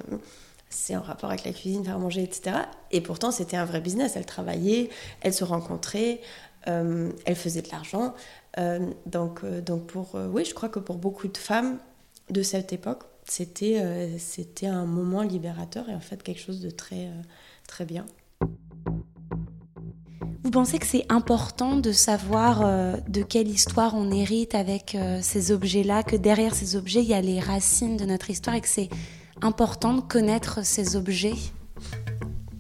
c'est 0.70 0.96
en 0.96 1.02
rapport 1.02 1.30
avec 1.30 1.46
la 1.46 1.52
cuisine, 1.52 1.84
faire 1.84 2.00
manger, 2.00 2.24
etc. 2.24 2.58
Et 2.92 3.02
pourtant, 3.02 3.32
c'était 3.32 3.58
un 3.58 3.66
vrai 3.66 3.82
business. 3.82 4.16
Elle 4.16 4.26
travaillait, 4.26 4.90
elle 5.22 5.34
se 5.34 5.44
rencontrait, 5.44 6.22
euh, 6.68 7.12
elle 7.26 7.36
faisait 7.36 7.62
de 7.62 7.70
l'argent. 7.72 8.14
Euh, 8.58 8.92
donc, 9.06 9.44
euh, 9.44 9.62
donc 9.62 9.88
pour, 9.88 10.16
oui, 10.16 10.46
je 10.46 10.54
crois 10.54 10.70
que 10.70 10.80
pour 10.80 10.98
beaucoup 10.98 11.28
de 11.28 11.38
femmes 11.38 11.80
de 12.30 12.44
cette 12.44 12.72
époque, 12.74 13.04
c'était 13.26 14.18
c'était 14.18 14.68
un 14.68 14.86
moment 14.86 15.22
libérateur 15.22 15.88
et 15.88 15.94
en 15.94 16.00
fait 16.00 16.24
quelque 16.24 16.42
chose 16.42 16.62
de 16.62 16.72
très, 16.72 17.10
très 17.68 17.86
bien. 17.86 18.06
Vous 20.50 20.54
pensez 20.54 20.80
que 20.80 20.88
c'est 20.88 21.06
important 21.10 21.76
de 21.76 21.92
savoir 21.92 22.66
de 23.08 23.22
quelle 23.22 23.48
histoire 23.48 23.94
on 23.94 24.10
hérite 24.10 24.56
avec 24.56 24.98
ces 25.22 25.52
objets-là, 25.52 26.02
que 26.02 26.16
derrière 26.16 26.56
ces 26.56 26.76
objets, 26.76 27.04
il 27.04 27.10
y 27.10 27.14
a 27.14 27.22
les 27.22 27.40
racines 27.40 27.98
de 27.98 28.06
notre 28.06 28.32
histoire 28.32 28.56
et 28.56 28.62
que 28.62 28.68
c'est 28.68 28.90
important 29.44 29.94
de 29.94 30.02
connaître 30.02 30.66
ces 30.66 30.96
objets? 30.96 31.36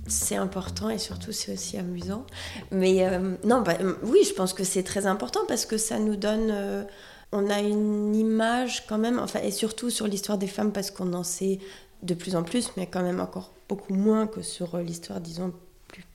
C'est 0.05 0.35
important 0.35 0.91
et 0.91 0.99
surtout 0.99 1.31
c'est 1.31 1.51
aussi 1.51 1.77
amusant. 1.77 2.27
Mais 2.69 3.07
euh, 3.07 3.37
non, 3.43 3.63
bah, 3.63 3.73
euh, 3.81 3.95
oui, 4.03 4.19
je 4.23 4.35
pense 4.35 4.53
que 4.53 4.63
c'est 4.63 4.83
très 4.83 5.07
important 5.07 5.39
parce 5.47 5.65
que 5.65 5.79
ça 5.79 5.97
nous 5.97 6.15
donne, 6.15 6.49
euh, 6.51 6.83
on 7.31 7.49
a 7.49 7.59
une 7.59 8.15
image 8.15 8.85
quand 8.85 8.99
même, 8.99 9.17
enfin 9.17 9.39
et 9.39 9.49
surtout 9.49 9.89
sur 9.89 10.05
l'histoire 10.05 10.37
des 10.37 10.45
femmes 10.45 10.71
parce 10.71 10.91
qu'on 10.91 11.11
en 11.13 11.23
sait 11.23 11.57
de 12.03 12.13
plus 12.13 12.35
en 12.35 12.43
plus, 12.43 12.69
mais 12.77 12.85
quand 12.85 13.01
même 13.01 13.19
encore 13.19 13.51
beaucoup 13.67 13.95
moins 13.95 14.27
que 14.27 14.43
sur 14.43 14.77
l'histoire, 14.77 15.19
disons 15.21 15.53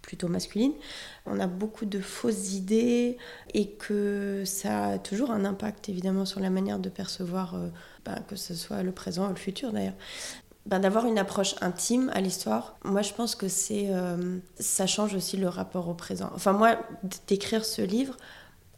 plutôt 0.02 0.28
masculine. 0.28 0.72
On 1.26 1.40
a 1.40 1.46
beaucoup 1.46 1.86
de 1.86 2.00
fausses 2.00 2.52
idées 2.52 3.16
et 3.52 3.70
que 3.70 4.42
ça 4.44 4.86
a 4.86 4.98
toujours 4.98 5.30
un 5.30 5.44
impact 5.44 5.88
évidemment 5.88 6.24
sur 6.26 6.40
la 6.40 6.50
manière 6.50 6.78
de 6.78 6.88
percevoir, 6.88 7.56
bah, 8.04 8.18
que 8.28 8.36
ce 8.36 8.54
soit 8.54 8.82
le 8.82 8.92
présent 8.92 9.26
ou 9.26 9.30
le 9.30 9.36
futur 9.36 9.72
d'ailleurs 9.72 9.94
ben, 10.66 10.78
d'avoir 10.80 11.04
une 11.06 11.18
approche 11.18 11.54
intime 11.60 12.10
à 12.14 12.20
l'histoire. 12.20 12.76
Moi, 12.84 13.02
je 13.02 13.12
pense 13.12 13.34
que 13.34 13.46
euh, 13.72 14.38
ça 14.58 14.86
change 14.86 15.14
aussi 15.14 15.36
le 15.36 15.48
rapport 15.48 15.88
au 15.88 15.94
présent. 15.94 16.30
Enfin, 16.34 16.52
moi, 16.52 16.78
d'écrire 17.26 17.64
ce 17.64 17.82
livre 17.82 18.16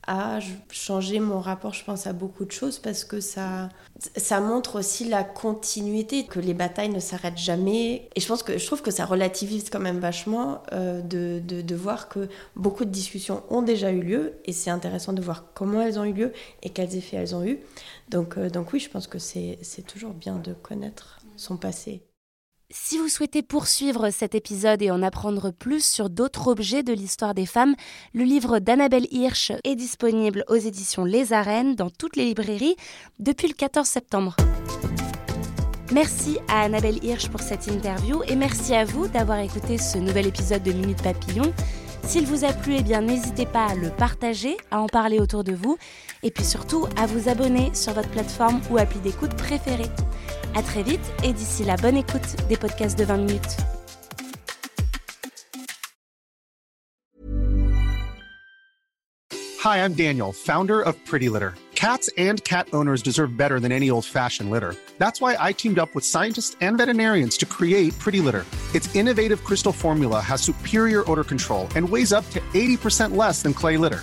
a 0.06 0.38
changé 0.70 1.20
mon 1.20 1.40
rapport, 1.40 1.74
je 1.74 1.84
pense, 1.84 2.06
à 2.06 2.12
beaucoup 2.12 2.44
de 2.44 2.52
choses 2.52 2.78
parce 2.78 3.04
que 3.04 3.20
ça, 3.20 3.68
ça 4.16 4.40
montre 4.40 4.78
aussi 4.78 5.08
la 5.08 5.24
continuité, 5.24 6.24
que 6.26 6.38
les 6.38 6.54
batailles 6.54 6.90
ne 6.90 7.00
s'arrêtent 7.00 7.38
jamais. 7.38 8.08
Et 8.14 8.20
je 8.20 8.26
pense 8.26 8.42
que 8.42 8.58
je 8.58 8.66
trouve 8.66 8.82
que 8.82 8.90
ça 8.90 9.04
relativise 9.04 9.70
quand 9.70 9.80
même 9.80 9.98
vachement 9.98 10.62
euh, 10.72 11.00
de, 11.02 11.40
de, 11.40 11.74
voir 11.74 12.08
que 12.08 12.28
beaucoup 12.54 12.84
de 12.84 12.90
discussions 12.90 13.42
ont 13.50 13.62
déjà 13.62 13.90
eu 13.90 14.00
lieu 14.00 14.34
et 14.44 14.52
c'est 14.52 14.70
intéressant 14.70 15.12
de 15.12 15.22
voir 15.22 15.52
comment 15.54 15.80
elles 15.82 15.98
ont 15.98 16.04
eu 16.04 16.12
lieu 16.12 16.32
et 16.62 16.70
quels 16.70 16.96
effets 16.96 17.16
elles 17.16 17.34
ont 17.34 17.44
eu. 17.44 17.58
Donc, 18.08 18.38
euh, 18.38 18.48
donc 18.48 18.72
oui, 18.72 18.80
je 18.80 18.88
pense 18.88 19.06
que 19.06 19.18
c'est 19.18 19.58
toujours 19.86 20.14
bien 20.14 20.36
de 20.36 20.52
connaître 20.52 21.18
son 21.36 21.56
passé. 21.56 22.02
Si 22.72 22.98
vous 22.98 23.08
souhaitez 23.08 23.42
poursuivre 23.42 24.10
cet 24.10 24.34
épisode 24.34 24.82
et 24.82 24.90
en 24.90 25.00
apprendre 25.00 25.52
plus 25.52 25.84
sur 25.84 26.10
d'autres 26.10 26.48
objets 26.48 26.82
de 26.82 26.92
l'histoire 26.92 27.32
des 27.32 27.46
femmes, 27.46 27.76
le 28.12 28.24
livre 28.24 28.58
d'Annabelle 28.58 29.06
Hirsch 29.12 29.52
est 29.62 29.76
disponible 29.76 30.44
aux 30.48 30.56
éditions 30.56 31.04
Les 31.04 31.32
Arènes 31.32 31.76
dans 31.76 31.90
toutes 31.90 32.16
les 32.16 32.24
librairies 32.24 32.74
depuis 33.20 33.46
le 33.46 33.54
14 33.54 33.86
septembre. 33.86 34.34
Merci 35.92 36.38
à 36.48 36.62
Annabelle 36.62 36.98
Hirsch 37.04 37.28
pour 37.28 37.40
cette 37.40 37.68
interview 37.68 38.24
et 38.24 38.34
merci 38.34 38.74
à 38.74 38.84
vous 38.84 39.06
d'avoir 39.06 39.38
écouté 39.38 39.78
ce 39.78 39.98
nouvel 39.98 40.26
épisode 40.26 40.64
de 40.64 40.72
Minute 40.72 41.04
Papillon. 41.04 41.52
S'il 42.02 42.26
vous 42.26 42.44
a 42.44 42.52
plu, 42.52 42.74
eh 42.78 42.82
bien 42.82 43.00
n'hésitez 43.00 43.46
pas 43.46 43.66
à 43.66 43.74
le 43.76 43.90
partager, 43.90 44.56
à 44.72 44.80
en 44.80 44.86
parler 44.86 45.20
autour 45.20 45.44
de 45.44 45.52
vous 45.52 45.78
et 46.24 46.32
puis 46.32 46.44
surtout 46.44 46.86
à 46.96 47.06
vous 47.06 47.28
abonner 47.28 47.72
sur 47.74 47.92
votre 47.92 48.10
plateforme 48.10 48.60
ou 48.70 48.76
appli 48.76 48.98
d'écoute 48.98 49.36
préférée. 49.36 49.90
À 50.56 50.62
très 50.62 50.82
vite 50.82 51.12
et 51.22 51.34
d'ici 51.34 51.64
là, 51.64 51.76
bonne 51.76 51.98
écoute 51.98 52.34
des 52.48 52.56
podcasts 52.56 52.98
de 52.98 53.04
20 53.04 53.16
minutes. 53.18 53.56
Hi, 59.62 59.84
I'm 59.84 59.92
Daniel, 59.92 60.32
founder 60.32 60.80
of 60.80 60.94
Pretty 61.04 61.28
Litter. 61.28 61.56
Cats 61.74 62.08
and 62.16 62.42
cat 62.44 62.68
owners 62.72 63.02
deserve 63.02 63.36
better 63.36 63.60
than 63.60 63.70
any 63.70 63.90
old-fashioned 63.90 64.50
litter. 64.50 64.74
That's 64.96 65.20
why 65.20 65.36
I 65.38 65.52
teamed 65.52 65.78
up 65.78 65.94
with 65.94 66.06
scientists 66.06 66.56
and 66.62 66.78
veterinarians 66.78 67.36
to 67.38 67.44
create 67.44 67.92
Pretty 67.98 68.20
Litter. 68.20 68.46
Its 68.74 68.88
innovative 68.96 69.44
crystal 69.44 69.72
formula 69.72 70.20
has 70.20 70.40
superior 70.40 71.04
odor 71.10 71.24
control 71.24 71.68
and 71.76 71.86
weighs 71.86 72.14
up 72.14 72.24
to 72.30 72.40
80% 72.54 73.14
less 73.14 73.42
than 73.42 73.52
clay 73.52 73.76
litter. 73.76 74.02